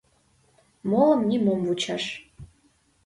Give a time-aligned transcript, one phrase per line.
[0.89, 2.03] Молым нимом вучаш.